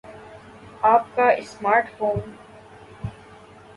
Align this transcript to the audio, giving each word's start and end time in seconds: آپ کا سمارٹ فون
آپ 0.83 1.15
کا 1.15 1.29
سمارٹ 1.47 1.91
فون 1.97 2.19